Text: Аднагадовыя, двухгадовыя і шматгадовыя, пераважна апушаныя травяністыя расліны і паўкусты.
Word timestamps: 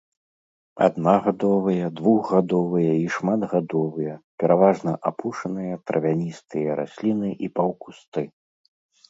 Аднагадовыя, 0.85 1.85
двухгадовыя 1.99 2.93
і 3.01 3.03
шматгадовыя, 3.17 4.15
пераважна 4.45 4.91
апушаныя 5.11 5.73
травяністыя 5.93 6.69
расліны 6.83 7.29
і 7.35 7.47
паўкусты. 7.61 8.21